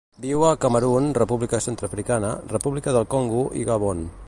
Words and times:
Viu 0.21 0.45
a 0.45 0.51
Camerun, 0.63 1.09
República 1.21 1.59
Centreafricana, 1.67 2.33
República 2.55 2.97
del 2.99 3.09
Congo 3.15 3.45
i 3.63 3.71
Gabon. 3.71 4.05